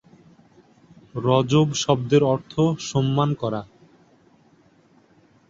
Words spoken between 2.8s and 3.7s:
"সম্মান করা"।